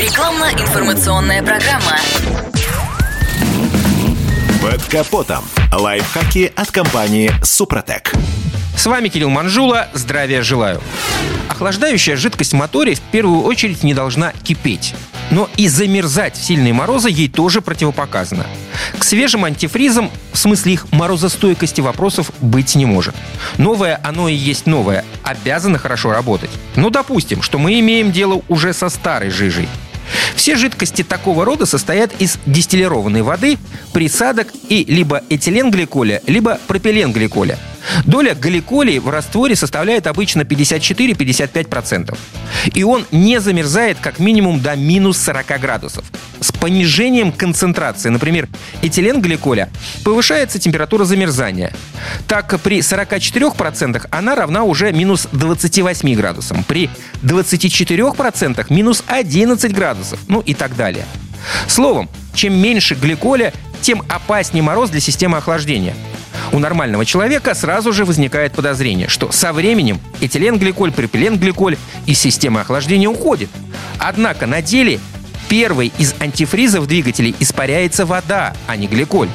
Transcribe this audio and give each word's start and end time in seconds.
Рекламно-информационная 0.00 1.42
программа. 1.42 1.98
Под 4.62 4.82
капотом. 4.84 5.44
Лайфхаки 5.70 6.50
от 6.56 6.70
компании 6.70 7.30
«Супротек». 7.44 8.10
С 8.78 8.86
вами 8.86 9.10
Кирилл 9.10 9.28
Манжула. 9.28 9.88
Здравия 9.92 10.40
желаю. 10.40 10.80
Охлаждающая 11.50 12.16
жидкость 12.16 12.52
в 12.52 12.56
моторе 12.56 12.94
в 12.94 13.00
первую 13.00 13.42
очередь 13.42 13.82
не 13.82 13.92
должна 13.92 14.32
кипеть. 14.42 14.94
Но 15.30 15.50
и 15.58 15.68
замерзать 15.68 16.34
в 16.34 16.42
сильные 16.42 16.72
морозы 16.72 17.10
ей 17.10 17.28
тоже 17.28 17.60
противопоказано. 17.60 18.46
К 18.98 19.04
свежим 19.04 19.44
антифризам, 19.44 20.10
в 20.32 20.38
смысле 20.38 20.72
их 20.72 20.90
морозостойкости 20.92 21.82
вопросов, 21.82 22.32
быть 22.40 22.74
не 22.74 22.86
может. 22.86 23.14
Новое 23.58 24.00
оно 24.02 24.28
и 24.30 24.34
есть 24.34 24.64
новое, 24.64 25.04
обязано 25.24 25.76
хорошо 25.76 26.10
работать. 26.10 26.50
Ну, 26.74 26.88
допустим, 26.88 27.42
что 27.42 27.58
мы 27.58 27.78
имеем 27.80 28.12
дело 28.12 28.40
уже 28.48 28.72
со 28.72 28.88
старой 28.88 29.28
жижей. 29.28 29.68
Все 30.34 30.56
жидкости 30.56 31.02
такого 31.02 31.44
рода 31.44 31.66
состоят 31.66 32.12
из 32.20 32.38
дистиллированной 32.46 33.22
воды, 33.22 33.58
присадок 33.92 34.48
и 34.68 34.84
либо 34.84 35.22
этиленгликоля, 35.28 36.22
либо 36.26 36.58
пропиленгликоля– 36.66 37.58
Доля 38.04 38.34
гликолей 38.34 38.98
в 38.98 39.08
растворе 39.08 39.56
составляет 39.56 40.06
обычно 40.06 40.42
54-55%. 40.42 42.16
И 42.74 42.82
он 42.82 43.06
не 43.10 43.40
замерзает 43.40 43.98
как 44.00 44.18
минимум 44.18 44.60
до 44.60 44.76
минус 44.76 45.18
40 45.18 45.60
градусов. 45.60 46.04
С 46.40 46.52
понижением 46.52 47.32
концентрации, 47.32 48.08
например, 48.08 48.48
этиленгликоля, 48.82 49.68
повышается 50.04 50.58
температура 50.58 51.04
замерзания. 51.04 51.72
Так, 52.26 52.58
при 52.60 52.78
44% 52.78 54.06
она 54.10 54.34
равна 54.34 54.64
уже 54.64 54.92
минус 54.92 55.28
28 55.32 56.14
градусам, 56.14 56.64
при 56.64 56.88
24% 57.22 58.66
минус 58.70 59.04
11 59.06 59.72
градусов, 59.74 60.18
ну 60.28 60.40
и 60.40 60.54
так 60.54 60.76
далее. 60.76 61.04
Словом, 61.68 62.08
чем 62.34 62.54
меньше 62.54 62.94
гликоля, 62.94 63.52
тем 63.80 64.02
опаснее 64.08 64.62
мороз 64.62 64.90
для 64.90 65.00
системы 65.00 65.38
охлаждения– 65.38 65.94
у 66.52 66.58
нормального 66.58 67.04
человека 67.04 67.54
сразу 67.54 67.92
же 67.92 68.04
возникает 68.04 68.52
подозрение, 68.52 69.08
что 69.08 69.30
со 69.30 69.52
временем 69.52 70.00
этиленгликоль, 70.20 70.92
пропиленгликоль 70.92 71.76
из 72.06 72.18
системы 72.18 72.60
охлаждения 72.60 73.08
уходит. 73.08 73.50
Однако 73.98 74.46
на 74.46 74.62
деле 74.62 75.00
первой 75.50 75.92
из 75.98 76.14
антифризов 76.20 76.86
двигателей 76.86 77.34
испаряется 77.40 78.06
вода, 78.06 78.54
а 78.68 78.76
не 78.76 78.86
гликоль. 78.86 79.28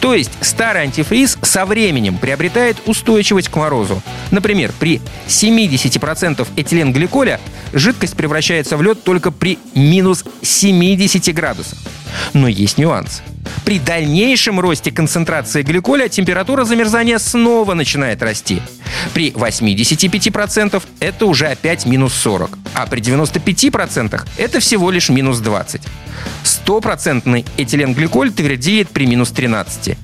То 0.00 0.12
есть 0.12 0.32
старый 0.40 0.82
антифриз 0.82 1.38
со 1.42 1.64
временем 1.64 2.18
приобретает 2.18 2.76
устойчивость 2.84 3.48
к 3.48 3.56
морозу. 3.56 4.02
Например, 4.32 4.72
при 4.78 5.00
70% 5.28 6.46
этиленгликоля 6.56 7.40
жидкость 7.72 8.16
превращается 8.16 8.76
в 8.76 8.82
лед 8.82 9.02
только 9.04 9.30
при 9.30 9.58
минус 9.74 10.24
70 10.42 11.32
градусах. 11.32 11.78
Но 12.32 12.48
есть 12.48 12.76
нюанс. 12.76 13.22
При 13.64 13.78
дальнейшем 13.78 14.60
росте 14.60 14.90
концентрации 14.90 15.62
гликоля 15.62 16.08
температура 16.08 16.64
замерзания 16.64 17.18
снова 17.18 17.74
начинает 17.74 18.22
расти. 18.22 18.60
При 19.14 19.30
85% 19.30 20.82
это 21.00 21.26
уже 21.26 21.46
опять 21.46 21.86
минус 21.86 22.14
40, 22.14 22.58
а 22.74 22.86
при 22.86 23.00
95% 23.00 24.20
это 24.36 24.60
всего 24.60 24.90
лишь 24.90 25.08
минус 25.08 25.38
20. 25.38 25.82
Стопроцентный 26.42 27.44
этиленгликоль 27.56 28.32
твердеет 28.32 28.90
при 28.90 29.06
минус 29.06 29.30
13. 29.30 29.96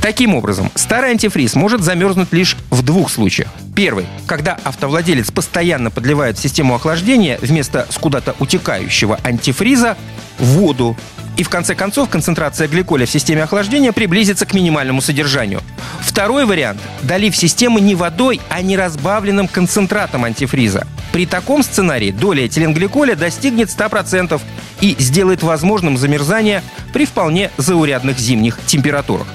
Таким 0.00 0.34
образом, 0.34 0.70
старый 0.74 1.10
антифриз 1.10 1.54
может 1.54 1.82
замерзнуть 1.82 2.32
лишь 2.32 2.56
в 2.70 2.82
двух 2.82 3.10
случаях. 3.10 3.48
Первый. 3.74 4.06
Когда 4.26 4.58
автовладелец 4.62 5.30
постоянно 5.30 5.90
подливает 5.90 6.38
в 6.38 6.42
систему 6.42 6.74
охлаждения 6.74 7.38
вместо 7.40 7.86
с 7.90 7.98
куда-то 7.98 8.36
утекающего 8.38 9.18
антифриза 9.24 9.96
воду 10.38 10.96
и 11.36 11.42
в 11.42 11.48
конце 11.48 11.74
концов 11.74 12.08
концентрация 12.08 12.68
гликоля 12.68 13.06
в 13.06 13.10
системе 13.10 13.42
охлаждения 13.42 13.92
приблизится 13.92 14.46
к 14.46 14.54
минимальному 14.54 15.00
содержанию. 15.00 15.60
Второй 16.00 16.44
вариант– 16.44 16.80
долив 17.02 17.36
системы 17.36 17.80
не 17.80 17.94
водой, 17.94 18.40
а 18.48 18.62
не 18.62 18.76
разбавленным 18.76 19.48
концентратом 19.48 20.24
антифриза. 20.24 20.86
При 21.12 21.26
таком 21.26 21.62
сценарии 21.62 22.10
доля 22.10 22.46
этиленгликоля 22.46 23.14
достигнет 23.14 23.68
100% 23.68 24.40
и 24.80 24.96
сделает 24.98 25.42
возможным 25.42 25.96
замерзание 25.96 26.62
при 26.92 27.06
вполне 27.06 27.50
заурядных 27.56 28.18
зимних 28.18 28.58
температурах. 28.66 29.26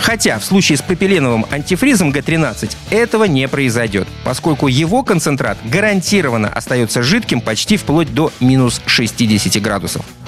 Хотя 0.00 0.38
в 0.38 0.44
случае 0.44 0.78
с 0.78 0.82
пропиленовым 0.82 1.46
антифризом 1.50 2.10
Г13 2.10 2.76
этого 2.90 3.24
не 3.24 3.48
произойдет, 3.48 4.08
поскольку 4.24 4.68
его 4.68 5.02
концентрат 5.02 5.58
гарантированно 5.64 6.48
остается 6.48 7.02
жидким 7.02 7.40
почти 7.40 7.76
вплоть 7.76 8.12
до 8.14 8.32
минус 8.40 8.80
60 8.86 9.60
градусов. 9.60 10.04